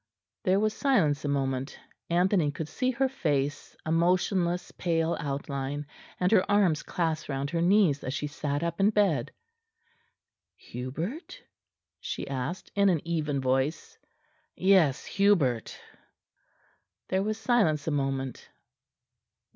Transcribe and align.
There 0.43 0.59
was 0.59 0.73
silence 0.73 1.23
a 1.23 1.27
moment. 1.27 1.77
Anthony 2.09 2.49
could 2.49 2.67
see 2.67 2.89
her 2.89 3.07
face, 3.07 3.75
a 3.85 3.91
motionless 3.91 4.71
pale 4.71 5.15
outline, 5.19 5.85
and 6.19 6.31
her 6.31 6.43
arms 6.49 6.81
clasped 6.81 7.29
round 7.29 7.51
her 7.51 7.61
knees 7.61 8.03
as 8.03 8.11
she 8.11 8.25
sat 8.25 8.63
up 8.63 8.79
in 8.79 8.89
bed. 8.89 9.31
"Hubert?" 10.55 11.43
she 11.99 12.27
asked 12.27 12.71
in 12.73 12.89
an 12.89 13.05
even 13.07 13.41
voice. 13.41 13.95
"Yes, 14.55 15.05
Hubert." 15.05 15.79
There 17.09 17.21
was 17.21 17.37
silence 17.37 17.85
a 17.87 17.91
moment. 17.91 18.49